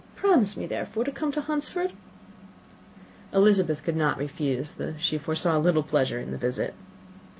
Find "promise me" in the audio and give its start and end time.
0.15-0.65